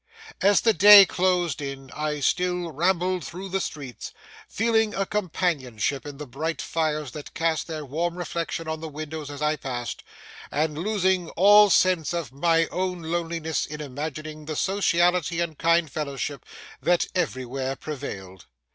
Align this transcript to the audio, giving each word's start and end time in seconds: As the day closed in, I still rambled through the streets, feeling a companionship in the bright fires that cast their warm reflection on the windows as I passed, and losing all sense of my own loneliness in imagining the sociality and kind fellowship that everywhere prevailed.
As 0.41 0.61
the 0.61 0.73
day 0.73 1.05
closed 1.05 1.61
in, 1.61 1.91
I 1.91 2.21
still 2.21 2.71
rambled 2.71 3.23
through 3.23 3.49
the 3.49 3.61
streets, 3.61 4.11
feeling 4.49 4.95
a 4.95 5.05
companionship 5.05 6.07
in 6.07 6.17
the 6.17 6.25
bright 6.25 6.59
fires 6.59 7.11
that 7.11 7.35
cast 7.35 7.67
their 7.67 7.85
warm 7.85 8.15
reflection 8.17 8.67
on 8.67 8.79
the 8.79 8.89
windows 8.89 9.29
as 9.29 9.43
I 9.43 9.57
passed, 9.57 10.01
and 10.49 10.75
losing 10.75 11.29
all 11.37 11.69
sense 11.69 12.13
of 12.15 12.31
my 12.31 12.65
own 12.71 13.03
loneliness 13.03 13.67
in 13.67 13.79
imagining 13.79 14.45
the 14.45 14.55
sociality 14.55 15.39
and 15.39 15.55
kind 15.55 15.87
fellowship 15.87 16.47
that 16.81 17.05
everywhere 17.13 17.75
prevailed. 17.75 18.47